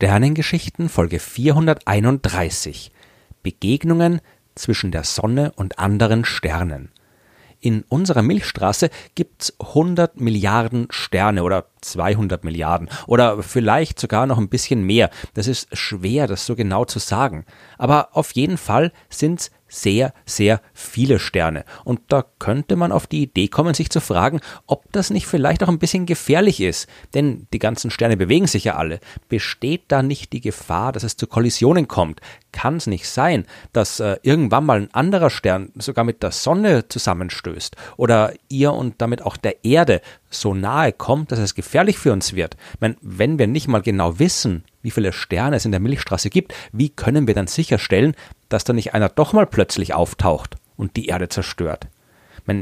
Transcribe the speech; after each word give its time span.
Sternengeschichten 0.00 0.88
Folge 0.88 1.18
431 1.18 2.92
Begegnungen 3.42 4.20
zwischen 4.54 4.92
der 4.92 5.02
Sonne 5.02 5.50
und 5.56 5.80
anderen 5.80 6.24
Sternen. 6.24 6.92
In 7.58 7.82
unserer 7.88 8.22
Milchstraße 8.22 8.90
gibt's 9.16 9.54
100 9.58 10.20
Milliarden 10.20 10.86
Sterne 10.90 11.42
oder 11.42 11.66
200 11.80 12.44
Milliarden 12.44 12.88
oder 13.08 13.42
vielleicht 13.42 13.98
sogar 13.98 14.28
noch 14.28 14.38
ein 14.38 14.48
bisschen 14.48 14.84
mehr. 14.84 15.10
Das 15.34 15.48
ist 15.48 15.76
schwer, 15.76 16.28
das 16.28 16.46
so 16.46 16.54
genau 16.54 16.84
zu 16.84 17.00
sagen. 17.00 17.44
Aber 17.76 18.10
auf 18.12 18.30
jeden 18.30 18.56
Fall 18.56 18.92
sind's 19.10 19.50
sehr, 19.68 20.12
sehr 20.24 20.60
viele 20.74 21.18
Sterne. 21.18 21.64
Und 21.84 22.00
da 22.08 22.24
könnte 22.38 22.76
man 22.76 22.92
auf 22.92 23.06
die 23.06 23.22
Idee 23.22 23.48
kommen, 23.48 23.74
sich 23.74 23.90
zu 23.90 24.00
fragen, 24.00 24.40
ob 24.66 24.90
das 24.92 25.10
nicht 25.10 25.26
vielleicht 25.26 25.62
auch 25.62 25.68
ein 25.68 25.78
bisschen 25.78 26.06
gefährlich 26.06 26.60
ist. 26.60 26.88
Denn 27.14 27.46
die 27.52 27.58
ganzen 27.58 27.90
Sterne 27.90 28.16
bewegen 28.16 28.46
sich 28.46 28.64
ja 28.64 28.76
alle. 28.76 29.00
Besteht 29.28 29.84
da 29.88 30.02
nicht 30.02 30.32
die 30.32 30.40
Gefahr, 30.40 30.92
dass 30.92 31.02
es 31.02 31.16
zu 31.16 31.26
Kollisionen 31.26 31.88
kommt? 31.88 32.20
Kann 32.52 32.76
es 32.76 32.86
nicht 32.86 33.08
sein, 33.08 33.44
dass 33.72 34.00
äh, 34.00 34.16
irgendwann 34.22 34.64
mal 34.64 34.80
ein 34.80 34.94
anderer 34.94 35.30
Stern 35.30 35.70
sogar 35.76 36.04
mit 36.04 36.22
der 36.22 36.32
Sonne 36.32 36.88
zusammenstößt 36.88 37.76
oder 37.96 38.32
ihr 38.48 38.72
und 38.72 38.94
damit 38.98 39.22
auch 39.22 39.36
der 39.36 39.64
Erde 39.64 40.00
so 40.30 40.54
nahe 40.54 40.92
kommt, 40.92 41.30
dass 41.30 41.38
es 41.38 41.54
gefährlich 41.54 41.98
für 41.98 42.12
uns 42.12 42.34
wird? 42.34 42.56
Ich 42.74 42.80
meine, 42.80 42.96
wenn 43.00 43.38
wir 43.38 43.46
nicht 43.46 43.68
mal 43.68 43.82
genau 43.82 44.18
wissen, 44.18 44.64
wie 44.82 44.90
viele 44.90 45.12
Sterne 45.12 45.56
es 45.56 45.64
in 45.64 45.72
der 45.72 45.80
Milchstraße 45.80 46.30
gibt, 46.30 46.54
wie 46.72 46.90
können 46.90 47.26
wir 47.26 47.34
dann 47.34 47.46
sicherstellen, 47.46 48.14
dass 48.48 48.64
da 48.64 48.72
nicht 48.72 48.94
einer 48.94 49.08
doch 49.08 49.32
mal 49.32 49.46
plötzlich 49.46 49.94
auftaucht 49.94 50.56
und 50.76 50.96
die 50.96 51.06
Erde 51.06 51.28
zerstört? 51.28 51.88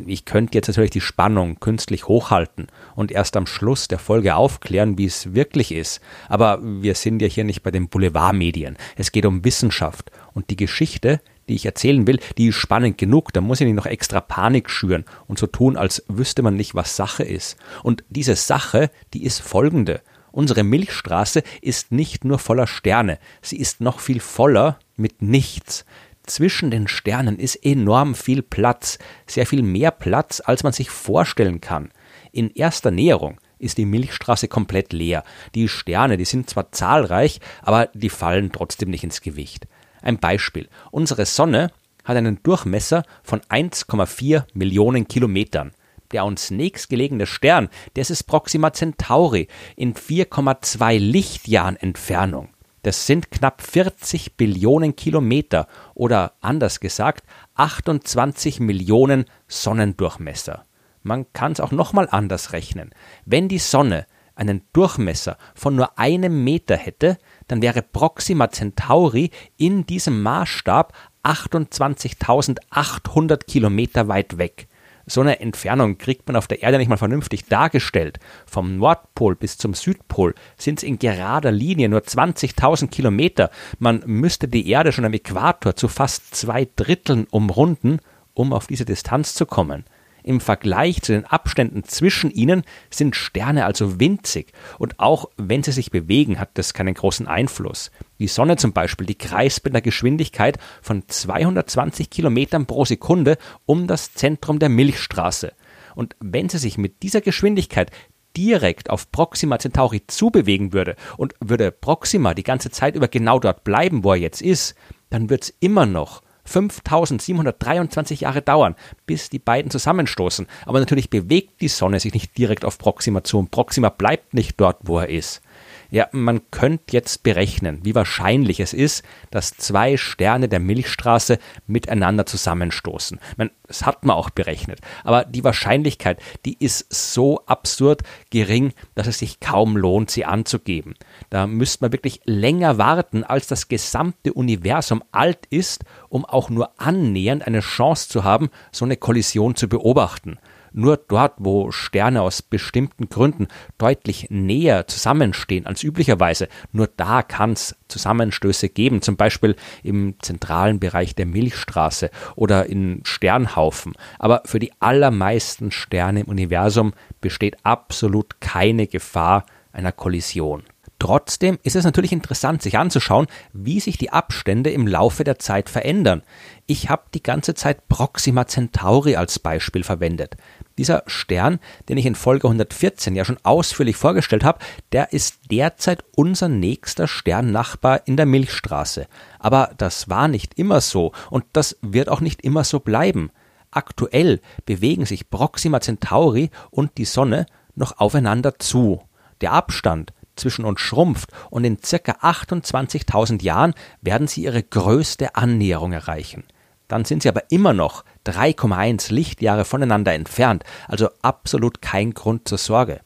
Ich 0.06 0.24
könnte 0.24 0.58
jetzt 0.58 0.66
natürlich 0.66 0.90
die 0.90 1.00
Spannung 1.00 1.60
künstlich 1.60 2.08
hochhalten 2.08 2.66
und 2.96 3.12
erst 3.12 3.36
am 3.36 3.46
Schluss 3.46 3.86
der 3.86 4.00
Folge 4.00 4.34
aufklären, 4.34 4.98
wie 4.98 5.04
es 5.04 5.32
wirklich 5.32 5.70
ist. 5.70 6.00
Aber 6.28 6.58
wir 6.60 6.96
sind 6.96 7.22
ja 7.22 7.28
hier 7.28 7.44
nicht 7.44 7.62
bei 7.62 7.70
den 7.70 7.88
Boulevardmedien. 7.88 8.76
Es 8.96 9.12
geht 9.12 9.26
um 9.26 9.44
Wissenschaft. 9.44 10.10
Und 10.34 10.50
die 10.50 10.56
Geschichte, 10.56 11.20
die 11.48 11.54
ich 11.54 11.66
erzählen 11.66 12.04
will, 12.08 12.18
die 12.36 12.48
ist 12.48 12.56
spannend 12.56 12.98
genug. 12.98 13.32
Da 13.32 13.40
muss 13.40 13.60
ich 13.60 13.66
nicht 13.66 13.76
noch 13.76 13.86
extra 13.86 14.20
Panik 14.20 14.70
schüren 14.70 15.04
und 15.28 15.38
so 15.38 15.46
tun, 15.46 15.76
als 15.76 16.04
wüsste 16.08 16.42
man 16.42 16.56
nicht, 16.56 16.74
was 16.74 16.96
Sache 16.96 17.22
ist. 17.22 17.56
Und 17.84 18.02
diese 18.08 18.34
Sache, 18.34 18.90
die 19.14 19.22
ist 19.22 19.40
folgende. 19.40 20.00
Unsere 20.36 20.64
Milchstraße 20.64 21.42
ist 21.62 21.92
nicht 21.92 22.26
nur 22.26 22.38
voller 22.38 22.66
Sterne, 22.66 23.18
sie 23.40 23.56
ist 23.56 23.80
noch 23.80 24.00
viel 24.00 24.20
voller 24.20 24.78
mit 24.94 25.22
nichts. 25.22 25.86
Zwischen 26.26 26.70
den 26.70 26.88
Sternen 26.88 27.38
ist 27.38 27.64
enorm 27.64 28.14
viel 28.14 28.42
Platz, 28.42 28.98
sehr 29.26 29.46
viel 29.46 29.62
mehr 29.62 29.90
Platz, 29.90 30.42
als 30.44 30.62
man 30.62 30.74
sich 30.74 30.90
vorstellen 30.90 31.62
kann. 31.62 31.90
In 32.32 32.50
erster 32.50 32.90
Näherung 32.90 33.40
ist 33.58 33.78
die 33.78 33.86
Milchstraße 33.86 34.46
komplett 34.46 34.92
leer. 34.92 35.24
Die 35.54 35.68
Sterne, 35.68 36.18
die 36.18 36.26
sind 36.26 36.50
zwar 36.50 36.70
zahlreich, 36.70 37.40
aber 37.62 37.88
die 37.94 38.10
fallen 38.10 38.52
trotzdem 38.52 38.90
nicht 38.90 39.04
ins 39.04 39.22
Gewicht. 39.22 39.66
Ein 40.02 40.18
Beispiel. 40.18 40.68
Unsere 40.90 41.24
Sonne 41.24 41.72
hat 42.04 42.18
einen 42.18 42.42
Durchmesser 42.42 43.04
von 43.22 43.40
1,4 43.40 44.44
Millionen 44.52 45.08
Kilometern 45.08 45.72
der 46.12 46.24
uns 46.24 46.50
nächstgelegene 46.50 47.26
Stern, 47.26 47.68
das 47.94 48.10
ist 48.10 48.24
Proxima 48.24 48.72
Centauri 48.72 49.48
in 49.76 49.94
4,2 49.94 50.98
Lichtjahren 50.98 51.76
Entfernung. 51.76 52.50
Das 52.82 53.06
sind 53.06 53.32
knapp 53.32 53.62
40 53.62 54.36
Billionen 54.36 54.94
Kilometer 54.94 55.66
oder 55.94 56.34
anders 56.40 56.78
gesagt 56.78 57.24
28 57.56 58.60
Millionen 58.60 59.24
Sonnendurchmesser. 59.48 60.64
Man 61.02 61.32
kann 61.32 61.52
es 61.52 61.60
auch 61.60 61.72
nochmal 61.72 62.06
anders 62.10 62.52
rechnen. 62.52 62.90
Wenn 63.24 63.48
die 63.48 63.58
Sonne 63.58 64.06
einen 64.36 64.62
Durchmesser 64.72 65.36
von 65.54 65.74
nur 65.74 65.98
einem 65.98 66.44
Meter 66.44 66.76
hätte, 66.76 67.18
dann 67.48 67.60
wäre 67.62 67.82
Proxima 67.82 68.48
Centauri 68.50 69.32
in 69.56 69.84
diesem 69.86 70.22
Maßstab 70.22 70.92
28.800 71.24 73.46
Kilometer 73.46 74.06
weit 74.06 74.38
weg. 74.38 74.68
So 75.06 75.20
eine 75.20 75.38
Entfernung 75.38 75.98
kriegt 75.98 76.26
man 76.26 76.34
auf 76.34 76.48
der 76.48 76.62
Erde 76.62 76.78
nicht 76.78 76.88
mal 76.88 76.96
vernünftig 76.96 77.46
dargestellt. 77.46 78.18
Vom 78.44 78.76
Nordpol 78.76 79.36
bis 79.36 79.56
zum 79.56 79.72
Südpol 79.72 80.34
sind 80.58 80.80
es 80.80 80.82
in 80.82 80.98
gerader 80.98 81.52
Linie 81.52 81.88
nur 81.88 82.00
20.000 82.00 82.88
Kilometer. 82.88 83.50
Man 83.78 84.02
müsste 84.04 84.48
die 84.48 84.68
Erde 84.68 84.90
schon 84.90 85.04
am 85.04 85.12
Äquator 85.12 85.76
zu 85.76 85.86
fast 85.86 86.34
zwei 86.34 86.66
Dritteln 86.74 87.28
umrunden, 87.30 88.00
um 88.34 88.52
auf 88.52 88.66
diese 88.66 88.84
Distanz 88.84 89.34
zu 89.34 89.46
kommen. 89.46 89.84
Im 90.26 90.40
Vergleich 90.40 91.02
zu 91.02 91.12
den 91.12 91.24
Abständen 91.24 91.84
zwischen 91.84 92.32
ihnen 92.32 92.64
sind 92.90 93.14
Sterne 93.14 93.64
also 93.64 94.00
winzig 94.00 94.52
und 94.76 94.98
auch 94.98 95.30
wenn 95.36 95.62
sie 95.62 95.70
sich 95.70 95.92
bewegen, 95.92 96.40
hat 96.40 96.50
das 96.54 96.74
keinen 96.74 96.94
großen 96.94 97.28
Einfluss. 97.28 97.92
Die 98.18 98.26
Sonne 98.26 98.56
zum 98.56 98.72
Beispiel, 98.72 99.06
die 99.06 99.14
kreist 99.14 99.64
mit 99.64 99.72
einer 99.72 99.82
Geschwindigkeit 99.82 100.58
von 100.82 101.04
220 101.06 102.10
Kilometern 102.10 102.66
pro 102.66 102.84
Sekunde 102.84 103.38
um 103.66 103.86
das 103.86 104.14
Zentrum 104.14 104.58
der 104.58 104.68
Milchstraße. 104.68 105.52
Und 105.94 106.16
wenn 106.18 106.48
sie 106.48 106.58
sich 106.58 106.76
mit 106.76 107.04
dieser 107.04 107.20
Geschwindigkeit 107.20 107.92
direkt 108.36 108.90
auf 108.90 109.12
Proxima 109.12 109.60
Centauri 109.60 110.08
zubewegen 110.08 110.72
würde 110.72 110.96
und 111.16 111.36
würde 111.38 111.70
Proxima 111.70 112.34
die 112.34 112.42
ganze 112.42 112.70
Zeit 112.70 112.96
über 112.96 113.06
genau 113.06 113.38
dort 113.38 113.62
bleiben, 113.62 114.02
wo 114.02 114.10
er 114.10 114.18
jetzt 114.18 114.42
ist, 114.42 114.74
dann 115.08 115.30
wird 115.30 115.44
es 115.44 115.54
immer 115.60 115.86
noch 115.86 116.22
5723 116.46 118.20
Jahre 118.20 118.42
dauern, 118.42 118.74
bis 119.06 119.28
die 119.28 119.38
beiden 119.38 119.70
zusammenstoßen. 119.70 120.46
Aber 120.64 120.80
natürlich 120.80 121.10
bewegt 121.10 121.60
die 121.60 121.68
Sonne 121.68 122.00
sich 122.00 122.14
nicht 122.14 122.38
direkt 122.38 122.64
auf 122.64 122.78
Proxima 122.78 123.22
zu 123.24 123.38
und 123.38 123.50
Proxima 123.50 123.90
bleibt 123.90 124.34
nicht 124.34 124.60
dort, 124.60 124.78
wo 124.82 124.98
er 124.98 125.08
ist. 125.08 125.42
Ja, 125.90 126.08
man 126.12 126.40
könnte 126.50 126.84
jetzt 126.92 127.22
berechnen, 127.22 127.80
wie 127.82 127.94
wahrscheinlich 127.94 128.60
es 128.60 128.72
ist, 128.72 129.04
dass 129.30 129.56
zwei 129.56 129.96
Sterne 129.96 130.48
der 130.48 130.60
Milchstraße 130.60 131.38
miteinander 131.66 132.26
zusammenstoßen. 132.26 133.20
Man, 133.36 133.50
das 133.66 133.86
hat 133.86 134.04
man 134.04 134.16
auch 134.16 134.30
berechnet. 134.30 134.80
Aber 135.04 135.24
die 135.24 135.44
Wahrscheinlichkeit, 135.44 136.20
die 136.44 136.56
ist 136.58 136.92
so 136.92 137.44
absurd 137.46 138.02
gering, 138.30 138.72
dass 138.94 139.06
es 139.06 139.18
sich 139.18 139.40
kaum 139.40 139.76
lohnt, 139.76 140.10
sie 140.10 140.24
anzugeben. 140.24 140.94
Da 141.30 141.46
müsste 141.46 141.84
man 141.84 141.92
wirklich 141.92 142.20
länger 142.24 142.78
warten, 142.78 143.24
als 143.24 143.46
das 143.46 143.68
gesamte 143.68 144.32
Universum 144.32 145.02
alt 145.12 145.46
ist, 145.50 145.84
um 146.08 146.24
auch 146.24 146.50
nur 146.50 146.80
annähernd 146.80 147.46
eine 147.46 147.60
Chance 147.60 148.08
zu 148.08 148.24
haben, 148.24 148.50
so 148.72 148.84
eine 148.84 148.96
Kollision 148.96 149.54
zu 149.54 149.68
beobachten. 149.68 150.38
Nur 150.78 150.98
dort, 150.98 151.32
wo 151.38 151.70
Sterne 151.70 152.20
aus 152.20 152.42
bestimmten 152.42 153.08
Gründen 153.08 153.48
deutlich 153.78 154.26
näher 154.28 154.86
zusammenstehen 154.86 155.64
als 155.64 155.82
üblicherweise, 155.82 156.48
nur 156.70 156.86
da 156.86 157.22
kann 157.22 157.52
es 157.52 157.74
Zusammenstöße 157.88 158.68
geben, 158.68 159.00
zum 159.00 159.16
Beispiel 159.16 159.56
im 159.82 160.16
zentralen 160.20 160.78
Bereich 160.78 161.14
der 161.14 161.24
Milchstraße 161.24 162.10
oder 162.34 162.66
in 162.66 163.00
Sternhaufen. 163.04 163.94
Aber 164.18 164.42
für 164.44 164.58
die 164.58 164.72
allermeisten 164.78 165.70
Sterne 165.70 166.20
im 166.20 166.26
Universum 166.26 166.92
besteht 167.22 167.56
absolut 167.62 168.42
keine 168.42 168.86
Gefahr 168.86 169.46
einer 169.72 169.92
Kollision. 169.92 170.62
Trotzdem 170.98 171.58
ist 171.62 171.76
es 171.76 171.84
natürlich 171.84 172.12
interessant, 172.12 172.62
sich 172.62 172.78
anzuschauen, 172.78 173.26
wie 173.52 173.80
sich 173.80 173.98
die 173.98 174.12
Abstände 174.12 174.70
im 174.70 174.86
Laufe 174.86 175.24
der 175.24 175.38
Zeit 175.38 175.68
verändern. 175.68 176.22
Ich 176.64 176.88
habe 176.88 177.02
die 177.12 177.22
ganze 177.22 177.54
Zeit 177.54 177.86
Proxima 177.88 178.46
Centauri 178.46 179.16
als 179.16 179.38
Beispiel 179.38 179.84
verwendet. 179.84 180.36
Dieser 180.78 181.02
Stern, 181.06 181.58
den 181.90 181.98
ich 181.98 182.06
in 182.06 182.14
Folge 182.14 182.46
114 182.46 183.14
ja 183.14 183.26
schon 183.26 183.38
ausführlich 183.42 183.96
vorgestellt 183.96 184.42
habe, 184.42 184.60
der 184.92 185.12
ist 185.12 185.50
derzeit 185.50 186.02
unser 186.14 186.48
nächster 186.48 187.06
Sternnachbar 187.06 188.06
in 188.06 188.16
der 188.16 188.26
Milchstraße. 188.26 189.06
Aber 189.38 189.72
das 189.76 190.08
war 190.08 190.28
nicht 190.28 190.58
immer 190.58 190.80
so 190.80 191.12
und 191.30 191.44
das 191.52 191.76
wird 191.82 192.08
auch 192.08 192.22
nicht 192.22 192.40
immer 192.40 192.64
so 192.64 192.80
bleiben. 192.80 193.30
Aktuell 193.70 194.40
bewegen 194.64 195.04
sich 195.04 195.28
Proxima 195.28 195.80
Centauri 195.80 196.50
und 196.70 196.96
die 196.96 197.04
Sonne 197.04 197.44
noch 197.74 197.98
aufeinander 197.98 198.58
zu. 198.58 199.02
Der 199.42 199.52
Abstand 199.52 200.14
zwischen 200.36 200.64
uns 200.64 200.80
schrumpft 200.80 201.30
und 201.50 201.64
in 201.64 201.82
circa 201.82 202.12
28.000 202.12 203.42
Jahren 203.42 203.74
werden 204.00 204.28
sie 204.28 204.44
ihre 204.44 204.62
größte 204.62 205.34
Annäherung 205.34 205.92
erreichen. 205.92 206.44
Dann 206.88 207.04
sind 207.04 207.22
sie 207.22 207.28
aber 207.28 207.50
immer 207.50 207.72
noch 207.72 208.04
3,1 208.26 209.12
Lichtjahre 209.12 209.64
voneinander 209.64 210.14
entfernt, 210.14 210.64
also 210.86 211.08
absolut 211.22 211.82
kein 211.82 212.14
Grund 212.14 212.48
zur 212.48 212.58
Sorge. 212.58 213.00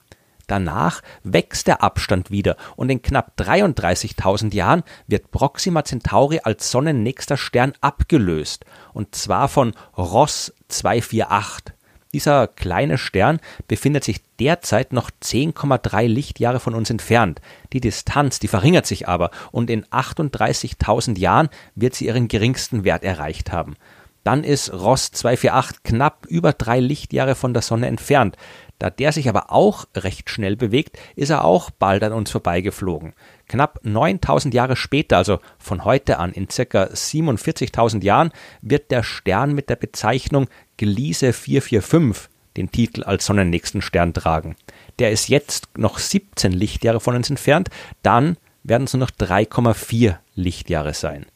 Danach 0.50 1.00
wächst 1.22 1.68
der 1.68 1.80
Abstand 1.80 2.32
wieder 2.32 2.56
und 2.74 2.90
in 2.90 3.02
knapp 3.02 3.34
33.000 3.38 4.52
Jahren 4.52 4.82
wird 5.06 5.30
Proxima 5.30 5.84
Centauri 5.84 6.40
als 6.42 6.72
sonnennächster 6.72 7.36
Stern 7.36 7.72
abgelöst, 7.80 8.64
und 8.92 9.14
zwar 9.14 9.48
von 9.48 9.74
Ross 9.96 10.52
248. 10.66 11.72
Dieser 12.12 12.48
kleine 12.48 12.98
Stern 12.98 13.38
befindet 13.68 14.02
sich 14.02 14.20
derzeit 14.40 14.92
noch 14.92 15.10
10,3 15.22 16.08
Lichtjahre 16.08 16.58
von 16.58 16.74
uns 16.74 16.90
entfernt. 16.90 17.40
Die 17.72 17.80
Distanz, 17.80 18.40
die 18.40 18.48
verringert 18.48 18.86
sich 18.86 19.06
aber 19.06 19.30
und 19.52 19.70
in 19.70 19.84
38.000 19.86 21.18
Jahren 21.18 21.48
wird 21.76 21.94
sie 21.94 22.06
ihren 22.06 22.26
geringsten 22.26 22.84
Wert 22.84 23.04
erreicht 23.04 23.52
haben. 23.52 23.76
Dann 24.24 24.44
ist 24.44 24.72
Ross 24.72 25.12
248 25.12 25.82
knapp 25.82 26.26
über 26.26 26.52
drei 26.52 26.80
Lichtjahre 26.80 27.34
von 27.34 27.54
der 27.54 27.62
Sonne 27.62 27.86
entfernt. 27.86 28.36
Da 28.80 28.88
der 28.88 29.12
sich 29.12 29.28
aber 29.28 29.52
auch 29.52 29.84
recht 29.94 30.30
schnell 30.30 30.56
bewegt, 30.56 30.98
ist 31.14 31.28
er 31.28 31.44
auch 31.44 31.70
bald 31.70 32.02
an 32.02 32.14
uns 32.14 32.30
vorbeigeflogen. 32.30 33.12
Knapp 33.46 33.78
9000 33.84 34.54
Jahre 34.54 34.74
später, 34.74 35.18
also 35.18 35.38
von 35.58 35.84
heute 35.84 36.18
an 36.18 36.32
in 36.32 36.48
circa 36.48 36.84
47.000 36.84 38.02
Jahren, 38.02 38.32
wird 38.62 38.90
der 38.90 39.02
Stern 39.02 39.54
mit 39.54 39.68
der 39.68 39.76
Bezeichnung 39.76 40.48
Gliese 40.78 41.34
445 41.34 42.30
den 42.56 42.72
Titel 42.72 43.04
als 43.04 43.26
sonnennächsten 43.26 43.82
Stern 43.82 44.14
tragen. 44.14 44.56
Der 44.98 45.10
ist 45.10 45.28
jetzt 45.28 45.68
noch 45.76 45.98
17 45.98 46.50
Lichtjahre 46.50 47.00
von 47.00 47.14
uns 47.14 47.28
entfernt, 47.28 47.68
dann 48.02 48.38
werden 48.62 48.84
es 48.84 48.94
nur 48.94 49.00
noch 49.00 49.10
3,4 49.10 50.16
Lichtjahre 50.34 50.94
sein. 50.94 51.26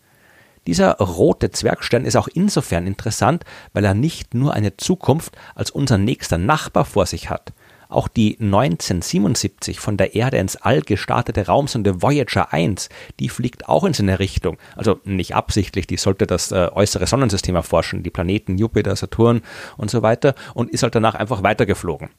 Dieser 0.67 0.97
rote 0.99 1.51
Zwergstern 1.51 2.05
ist 2.05 2.17
auch 2.17 2.29
insofern 2.29 2.87
interessant, 2.87 3.45
weil 3.73 3.85
er 3.85 3.95
nicht 3.95 4.35
nur 4.35 4.55
eine 4.55 4.77
Zukunft 4.77 5.37
als 5.55 5.71
unser 5.71 5.99
nächster 5.99 6.39
Nachbar 6.39 6.85
vor 6.85 7.07
sich 7.07 7.31
hat. 7.31 7.53
Auch 7.95 8.09
die 8.09 8.39
1977 8.41 9.79
von 9.79 9.97
der 9.97 10.17
Erde 10.17 10.39
ins 10.39 10.57
All 10.57 10.81
gestartete 10.81 11.47
Raumsonde 11.47 12.03
Voyager 12.03 12.53
1, 12.53 12.89
die 13.21 13.29
fliegt 13.29 13.69
auch 13.69 13.85
in 13.85 13.93
seine 13.93 14.19
Richtung. 14.19 14.59
Also 14.75 15.01
nicht 15.05 15.37
absichtlich, 15.37 15.87
die 15.87 15.97
sollte 15.97 16.27
das 16.27 16.51
äh, 16.51 16.71
äußere 16.73 17.07
Sonnensystem 17.07 17.55
erforschen, 17.55 18.03
die 18.03 18.11
Planeten 18.11 18.59
Jupiter, 18.59 18.97
Saturn 18.97 19.43
und 19.77 19.91
so 19.91 20.03
weiter 20.03 20.35
und 20.55 20.71
ist 20.71 20.83
halt 20.83 20.97
danach 20.97 21.15
einfach 21.15 21.45
weitergeflogen. 21.45 22.11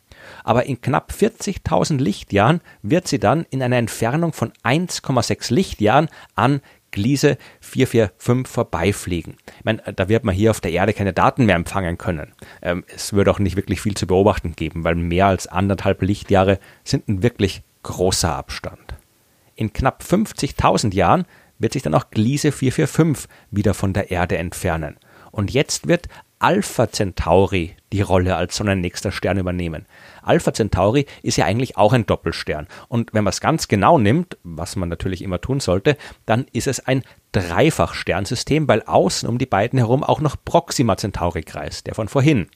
Aber 0.45 0.65
in 0.65 0.79
knapp 0.79 1.11
40.000 1.11 1.97
Lichtjahren 1.97 2.61
wird 2.81 3.07
sie 3.07 3.19
dann 3.19 3.45
in 3.49 3.61
einer 3.61 3.77
Entfernung 3.77 4.31
von 4.31 4.53
1,6 4.63 5.53
Lichtjahren 5.53 6.07
an 6.35 6.61
Gliese 6.95 7.37
445 7.59 8.47
vorbeifliegen. 8.47 9.35
Ich 9.59 9.65
meine, 9.65 9.83
da 9.95 10.07
wird 10.07 10.23
man 10.23 10.33
hier 10.33 10.51
auf 10.51 10.61
der 10.61 10.71
Erde 10.71 10.93
keine 10.93 11.11
Daten 11.11 11.45
mehr 11.45 11.57
empfangen 11.57 11.97
können. 11.97 12.31
Ähm, 12.61 12.85
es 12.87 13.11
wird 13.11 13.27
auch 13.27 13.37
nicht 13.39 13.57
wirklich 13.57 13.81
viel 13.81 13.95
zu 13.95 14.07
beobachten 14.07 14.55
geben, 14.55 14.85
weil 14.85 14.95
mehr 14.95 15.27
als 15.27 15.45
anderthalb 15.45 16.01
Lichtjahre 16.01 16.57
sind 16.85 17.07
ein 17.09 17.21
wirklich 17.21 17.63
großer 17.83 18.33
Abstand. 18.33 18.95
In 19.55 19.73
knapp 19.73 20.03
50.000 20.03 20.93
Jahren 20.93 21.25
wird 21.59 21.73
sich 21.73 21.83
dann 21.83 21.93
auch 21.93 22.09
Gliese 22.11 22.53
445 22.53 23.29
wieder 23.51 23.73
von 23.73 23.91
der 23.91 24.09
Erde 24.09 24.37
entfernen. 24.37 24.97
Und 25.31 25.51
jetzt 25.51 25.87
wird 25.89 26.07
Alpha 26.45 26.91
Centauri 26.91 27.75
die 27.91 28.01
Rolle 28.01 28.35
als 28.35 28.57
sonnennächster 28.57 29.11
Stern 29.11 29.39
übernehmen. 29.39 29.87
Alpha 30.21 30.53
Centauri 30.53 31.07
ist 31.23 31.37
ja 31.37 31.45
eigentlich 31.45 31.75
auch 31.75 31.91
ein 31.91 32.05
Doppelstern. 32.05 32.67
Und 32.87 33.15
wenn 33.15 33.23
man 33.23 33.31
es 33.31 33.41
ganz 33.41 33.67
genau 33.67 33.97
nimmt, 33.97 34.37
was 34.43 34.75
man 34.75 34.87
natürlich 34.89 35.23
immer 35.23 35.41
tun 35.41 35.59
sollte, 35.59 35.97
dann 36.27 36.45
ist 36.51 36.67
es 36.67 36.85
ein 36.85 37.01
Dreifachsternsystem, 37.31 38.67
weil 38.67 38.83
außen 38.83 39.27
um 39.27 39.39
die 39.39 39.47
beiden 39.47 39.79
herum 39.79 40.03
auch 40.03 40.21
noch 40.21 40.35
Proxima 40.45 40.97
Centauri 40.97 41.41
kreist, 41.41 41.87
der 41.87 41.95
von 41.95 42.09
vorhin. 42.09 42.47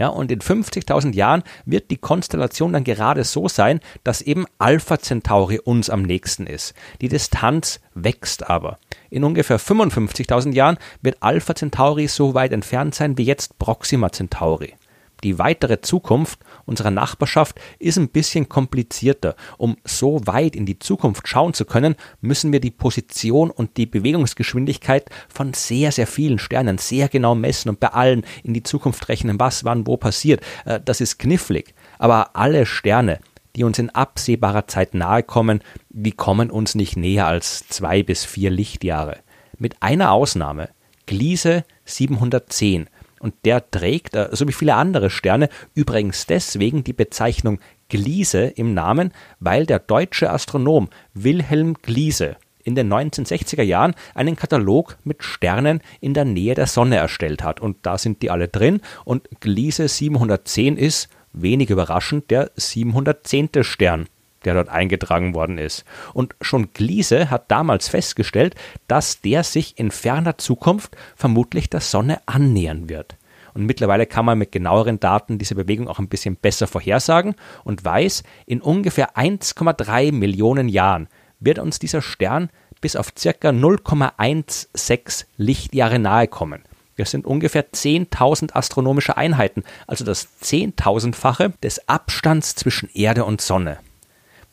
Ja, 0.00 0.08
und 0.08 0.32
in 0.32 0.40
50.000 0.40 1.14
Jahren 1.14 1.42
wird 1.66 1.90
die 1.90 1.98
Konstellation 1.98 2.72
dann 2.72 2.84
gerade 2.84 3.22
so 3.22 3.48
sein, 3.48 3.80
dass 4.02 4.22
eben 4.22 4.46
Alpha 4.56 4.98
Centauri 4.98 5.58
uns 5.58 5.90
am 5.90 6.00
nächsten 6.00 6.46
ist. 6.46 6.72
Die 7.02 7.08
Distanz 7.08 7.80
wächst 7.94 8.48
aber. 8.48 8.78
In 9.10 9.24
ungefähr 9.24 9.60
55.000 9.60 10.54
Jahren 10.54 10.78
wird 11.02 11.18
Alpha 11.20 11.54
Centauri 11.54 12.08
so 12.08 12.32
weit 12.32 12.52
entfernt 12.52 12.94
sein 12.94 13.18
wie 13.18 13.24
jetzt 13.24 13.58
Proxima 13.58 14.10
Centauri. 14.10 14.74
Die 15.22 15.38
weitere 15.38 15.80
Zukunft 15.80 16.40
unserer 16.64 16.90
Nachbarschaft 16.90 17.60
ist 17.78 17.98
ein 17.98 18.08
bisschen 18.08 18.48
komplizierter. 18.48 19.36
Um 19.58 19.76
so 19.84 20.26
weit 20.26 20.56
in 20.56 20.66
die 20.66 20.78
Zukunft 20.78 21.28
schauen 21.28 21.54
zu 21.54 21.64
können, 21.64 21.96
müssen 22.20 22.52
wir 22.52 22.60
die 22.60 22.70
Position 22.70 23.50
und 23.50 23.76
die 23.76 23.86
Bewegungsgeschwindigkeit 23.86 25.10
von 25.28 25.52
sehr, 25.52 25.92
sehr 25.92 26.06
vielen 26.06 26.38
Sternen 26.38 26.78
sehr 26.78 27.08
genau 27.08 27.34
messen 27.34 27.68
und 27.68 27.80
bei 27.80 27.88
allen 27.88 28.24
in 28.42 28.54
die 28.54 28.62
Zukunft 28.62 29.08
rechnen, 29.08 29.38
was 29.38 29.64
wann 29.64 29.86
wo 29.86 29.96
passiert. 29.96 30.42
Äh, 30.64 30.80
das 30.84 31.00
ist 31.00 31.18
knifflig. 31.18 31.74
Aber 31.98 32.36
alle 32.36 32.66
Sterne, 32.66 33.20
die 33.56 33.64
uns 33.64 33.78
in 33.78 33.90
absehbarer 33.90 34.66
Zeit 34.68 34.94
nahe 34.94 35.22
kommen, 35.22 35.60
die 35.90 36.12
kommen 36.12 36.50
uns 36.50 36.74
nicht 36.74 36.96
näher 36.96 37.26
als 37.26 37.66
zwei 37.68 38.02
bis 38.02 38.24
vier 38.24 38.50
Lichtjahre. 38.50 39.18
Mit 39.58 39.82
einer 39.82 40.12
Ausnahme. 40.12 40.70
Gliese 41.06 41.64
710 41.84 42.88
und 43.20 43.34
der 43.44 43.70
trägt, 43.70 44.16
äh, 44.16 44.28
so 44.32 44.48
wie 44.48 44.52
viele 44.52 44.74
andere 44.74 45.10
Sterne, 45.10 45.48
übrigens 45.74 46.26
deswegen 46.26 46.82
die 46.82 46.92
Bezeichnung 46.92 47.60
Gliese 47.88 48.44
im 48.44 48.74
Namen, 48.74 49.12
weil 49.38 49.66
der 49.66 49.78
deutsche 49.78 50.30
Astronom 50.30 50.88
Wilhelm 51.14 51.74
Gliese 51.74 52.36
in 52.62 52.74
den 52.74 52.92
1960er 52.92 53.62
Jahren 53.62 53.94
einen 54.14 54.36
Katalog 54.36 54.98
mit 55.04 55.22
Sternen 55.22 55.80
in 56.00 56.14
der 56.14 56.24
Nähe 56.24 56.54
der 56.54 56.66
Sonne 56.66 56.96
erstellt 56.96 57.42
hat. 57.42 57.60
Und 57.60 57.78
da 57.82 57.98
sind 57.98 58.22
die 58.22 58.30
alle 58.30 58.48
drin. 58.48 58.80
Und 59.04 59.28
Gliese 59.40 59.88
710 59.88 60.76
ist, 60.76 61.08
wenig 61.32 61.70
überraschend, 61.70 62.30
der 62.30 62.50
710. 62.56 63.62
Stern 63.62 64.06
der 64.44 64.54
dort 64.54 64.68
eingetragen 64.68 65.34
worden 65.34 65.58
ist. 65.58 65.84
Und 66.14 66.34
schon 66.40 66.72
Gliese 66.72 67.30
hat 67.30 67.50
damals 67.50 67.88
festgestellt, 67.88 68.54
dass 68.88 69.20
der 69.20 69.44
sich 69.44 69.78
in 69.78 69.90
ferner 69.90 70.38
Zukunft 70.38 70.96
vermutlich 71.16 71.70
der 71.70 71.80
Sonne 71.80 72.20
annähern 72.26 72.88
wird. 72.88 73.16
Und 73.54 73.66
mittlerweile 73.66 74.06
kann 74.06 74.24
man 74.24 74.38
mit 74.38 74.52
genaueren 74.52 75.00
Daten 75.00 75.38
diese 75.38 75.54
Bewegung 75.54 75.88
auch 75.88 75.98
ein 75.98 76.08
bisschen 76.08 76.36
besser 76.36 76.66
vorhersagen 76.66 77.34
und 77.64 77.84
weiß, 77.84 78.22
in 78.46 78.60
ungefähr 78.60 79.16
1,3 79.16 80.12
Millionen 80.12 80.68
Jahren 80.68 81.08
wird 81.40 81.58
uns 81.58 81.78
dieser 81.78 82.02
Stern 82.02 82.50
bis 82.80 82.96
auf 82.96 83.12
circa 83.18 83.50
0,16 83.50 85.24
Lichtjahre 85.36 85.98
nahe 85.98 86.28
kommen. 86.28 86.62
Das 86.96 87.10
sind 87.10 87.24
ungefähr 87.24 87.70
10.000 87.70 88.52
astronomische 88.52 89.16
Einheiten, 89.16 89.64
also 89.86 90.04
das 90.04 90.38
Zehntausendfache 90.38 91.52
des 91.62 91.88
Abstands 91.88 92.54
zwischen 92.54 92.90
Erde 92.92 93.24
und 93.24 93.40
Sonne. 93.40 93.78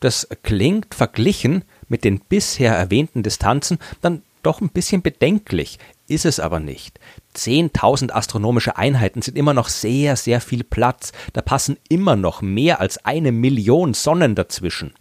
Das 0.00 0.28
klingt 0.42 0.94
verglichen 0.94 1.64
mit 1.88 2.04
den 2.04 2.20
bisher 2.20 2.74
erwähnten 2.74 3.22
Distanzen 3.22 3.78
dann 4.00 4.22
doch 4.42 4.60
ein 4.60 4.68
bisschen 4.68 5.02
bedenklich, 5.02 5.78
ist 6.06 6.24
es 6.24 6.40
aber 6.40 6.60
nicht. 6.60 7.00
10.000 7.36 8.12
astronomische 8.12 8.76
Einheiten 8.76 9.22
sind 9.22 9.36
immer 9.36 9.54
noch 9.54 9.68
sehr, 9.68 10.16
sehr 10.16 10.40
viel 10.40 10.64
Platz. 10.64 11.12
Da 11.32 11.42
passen 11.42 11.76
immer 11.88 12.16
noch 12.16 12.40
mehr 12.40 12.80
als 12.80 13.04
eine 13.04 13.32
Million 13.32 13.94
Sonnen 13.94 14.34
dazwischen. 14.34 14.94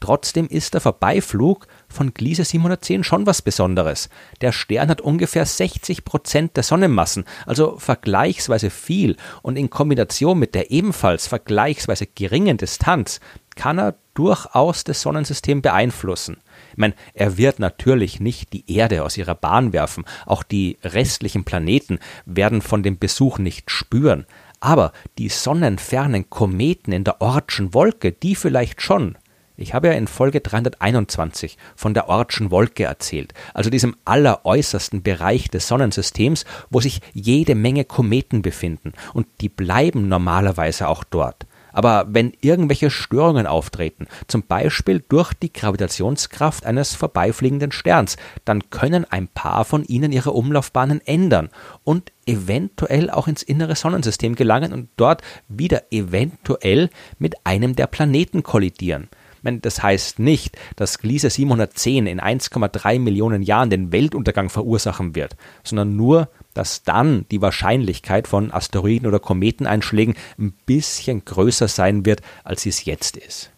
Trotzdem 0.00 0.48
ist 0.48 0.72
der 0.72 0.80
Vorbeiflug 0.80 1.66
von 1.88 2.14
Gliese 2.14 2.44
710 2.44 3.04
schon 3.04 3.26
was 3.26 3.42
Besonderes. 3.42 4.08
Der 4.40 4.50
Stern 4.50 4.88
hat 4.88 5.02
ungefähr 5.02 5.44
60 5.44 6.06
Prozent 6.06 6.56
der 6.56 6.62
Sonnenmassen, 6.62 7.24
also 7.44 7.76
vergleichsweise 7.78 8.70
viel, 8.70 9.16
und 9.42 9.56
in 9.56 9.68
Kombination 9.68 10.38
mit 10.38 10.54
der 10.54 10.70
ebenfalls 10.70 11.26
vergleichsweise 11.26 12.06
geringen 12.06 12.56
Distanz 12.56 13.20
kann 13.56 13.78
er 13.78 13.94
durchaus 14.20 14.84
das 14.84 15.00
Sonnensystem 15.00 15.62
beeinflussen. 15.62 16.36
Ich 16.72 16.76
meine, 16.76 16.92
er 17.14 17.38
wird 17.38 17.58
natürlich 17.58 18.20
nicht 18.20 18.52
die 18.52 18.70
Erde 18.70 19.02
aus 19.02 19.16
ihrer 19.16 19.34
Bahn 19.34 19.72
werfen, 19.72 20.04
auch 20.26 20.42
die 20.42 20.76
restlichen 20.84 21.44
Planeten 21.44 21.98
werden 22.26 22.60
von 22.60 22.82
dem 22.82 22.98
Besuch 22.98 23.38
nicht 23.38 23.70
spüren, 23.70 24.26
aber 24.60 24.92
die 25.16 25.30
sonnenfernen 25.30 26.28
Kometen 26.28 26.92
in 26.92 27.04
der 27.04 27.22
Ortschen 27.22 27.72
Wolke, 27.72 28.12
die 28.12 28.34
vielleicht 28.34 28.82
schon. 28.82 29.16
Ich 29.56 29.72
habe 29.72 29.88
ja 29.88 29.94
in 29.94 30.06
Folge 30.06 30.42
321 30.42 31.56
von 31.74 31.94
der 31.94 32.10
Ortschen 32.10 32.50
Wolke 32.50 32.84
erzählt, 32.84 33.32
also 33.54 33.70
diesem 33.70 33.96
alleräußersten 34.04 35.02
Bereich 35.02 35.48
des 35.48 35.66
Sonnensystems, 35.66 36.44
wo 36.68 36.80
sich 36.80 37.00
jede 37.14 37.54
Menge 37.54 37.86
Kometen 37.86 38.42
befinden, 38.42 38.92
und 39.14 39.26
die 39.40 39.48
bleiben 39.48 40.08
normalerweise 40.08 40.88
auch 40.88 41.04
dort. 41.04 41.46
Aber 41.72 42.06
wenn 42.08 42.32
irgendwelche 42.40 42.90
Störungen 42.90 43.46
auftreten, 43.46 44.06
zum 44.26 44.42
Beispiel 44.42 45.04
durch 45.08 45.32
die 45.34 45.52
Gravitationskraft 45.52 46.66
eines 46.66 46.94
vorbeifliegenden 46.94 47.72
Sterns, 47.72 48.16
dann 48.44 48.70
können 48.70 49.04
ein 49.10 49.28
paar 49.28 49.64
von 49.64 49.84
ihnen 49.84 50.12
ihre 50.12 50.32
Umlaufbahnen 50.32 51.00
ändern 51.04 51.50
und 51.84 52.12
eventuell 52.26 53.10
auch 53.10 53.28
ins 53.28 53.42
innere 53.42 53.76
Sonnensystem 53.76 54.34
gelangen 54.34 54.72
und 54.72 54.88
dort 54.96 55.22
wieder 55.48 55.84
eventuell 55.90 56.90
mit 57.18 57.34
einem 57.44 57.76
der 57.76 57.86
Planeten 57.86 58.42
kollidieren. 58.42 59.08
Das 59.42 59.82
heißt 59.82 60.18
nicht, 60.18 60.58
dass 60.76 60.98
Gliese 60.98 61.30
710 61.30 62.06
in 62.06 62.20
1,3 62.20 62.98
Millionen 62.98 63.42
Jahren 63.42 63.70
den 63.70 63.90
Weltuntergang 63.92 64.50
verursachen 64.50 65.14
wird, 65.14 65.36
sondern 65.64 65.96
nur, 65.96 66.28
dass 66.54 66.82
dann 66.82 67.26
die 67.30 67.42
Wahrscheinlichkeit 67.42 68.28
von 68.28 68.52
Asteroiden 68.52 69.06
oder 69.06 69.18
Kometeneinschlägen 69.18 70.16
ein 70.38 70.52
bisschen 70.66 71.24
größer 71.24 71.68
sein 71.68 72.04
wird, 72.04 72.22
als 72.44 72.62
sie 72.62 72.70
es 72.70 72.84
jetzt 72.84 73.16
ist. 73.16 73.50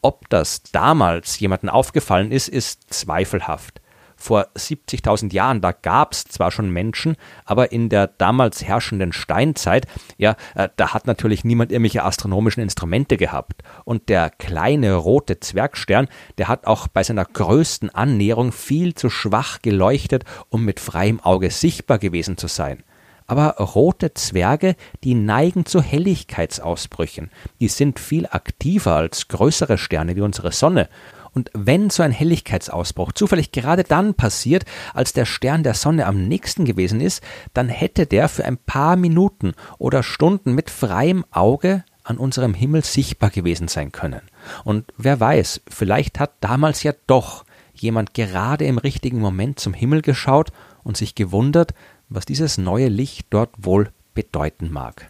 Ob 0.01 0.29
das 0.29 0.63
damals 0.63 1.39
jemandem 1.39 1.69
aufgefallen 1.69 2.31
ist, 2.31 2.49
ist 2.49 2.93
zweifelhaft 2.93 3.81
vor 4.23 4.47
70.000 4.55 5.33
Jahren, 5.33 5.59
da 5.59 5.73
gab 5.73 6.13
es 6.13 6.23
zwar 6.23 6.49
schon 6.49 6.69
Menschen, 6.69 7.17
aber 7.43 7.71
in 7.71 7.89
der 7.89 8.07
damals 8.07 8.63
herrschenden 8.63 9.11
Steinzeit, 9.11 9.85
ja, 10.17 10.37
äh, 10.55 10.69
da 10.77 10.93
hat 10.93 11.07
natürlich 11.07 11.43
niemand 11.43 11.71
irgendwelche 11.71 12.03
astronomischen 12.03 12.63
Instrumente 12.63 13.17
gehabt. 13.17 13.63
Und 13.83 14.07
der 14.07 14.29
kleine 14.29 14.95
rote 14.95 15.39
Zwergstern, 15.39 16.07
der 16.37 16.47
hat 16.47 16.65
auch 16.67 16.87
bei 16.87 17.03
seiner 17.03 17.25
größten 17.25 17.89
Annäherung 17.89 18.53
viel 18.53 18.95
zu 18.95 19.09
schwach 19.09 19.61
geleuchtet, 19.61 20.23
um 20.49 20.63
mit 20.63 20.79
freiem 20.79 21.19
Auge 21.19 21.51
sichtbar 21.51 21.99
gewesen 21.99 22.37
zu 22.37 22.47
sein. 22.47 22.83
Aber 23.27 23.55
rote 23.57 24.13
Zwerge, 24.13 24.75
die 25.03 25.15
neigen 25.15 25.65
zu 25.65 25.81
Helligkeitsausbrüchen. 25.81 27.29
Die 27.59 27.67
sind 27.67 27.99
viel 27.99 28.27
aktiver 28.27 28.95
als 28.95 29.27
größere 29.27 29.77
Sterne 29.77 30.15
wie 30.15 30.21
unsere 30.21 30.51
Sonne. 30.51 30.89
Und 31.33 31.49
wenn 31.53 31.89
so 31.89 32.03
ein 32.03 32.11
Helligkeitsausbruch 32.11 33.11
zufällig 33.13 33.51
gerade 33.51 33.83
dann 33.83 34.13
passiert, 34.13 34.65
als 34.93 35.13
der 35.13 35.25
Stern 35.25 35.63
der 35.63 35.73
Sonne 35.73 36.05
am 36.05 36.27
nächsten 36.27 36.65
gewesen 36.65 37.01
ist, 37.01 37.23
dann 37.53 37.69
hätte 37.69 38.05
der 38.05 38.29
für 38.29 38.45
ein 38.45 38.57
paar 38.57 38.95
Minuten 38.95 39.53
oder 39.79 40.03
Stunden 40.03 40.53
mit 40.53 40.69
freiem 40.69 41.25
Auge 41.31 41.83
an 42.03 42.17
unserem 42.17 42.53
Himmel 42.53 42.83
sichtbar 42.83 43.29
gewesen 43.29 43.67
sein 43.67 43.91
können. 43.91 44.21
Und 44.63 44.85
wer 44.97 45.19
weiß, 45.19 45.61
vielleicht 45.69 46.19
hat 46.19 46.33
damals 46.41 46.83
ja 46.83 46.93
doch 47.07 47.45
jemand 47.73 48.13
gerade 48.13 48.65
im 48.65 48.77
richtigen 48.77 49.19
Moment 49.19 49.59
zum 49.59 49.73
Himmel 49.73 50.01
geschaut 50.01 50.51
und 50.83 50.97
sich 50.97 51.15
gewundert, 51.15 51.73
was 52.09 52.25
dieses 52.25 52.57
neue 52.57 52.89
Licht 52.89 53.27
dort 53.29 53.51
wohl 53.57 53.89
bedeuten 54.13 54.71
mag. 54.71 55.09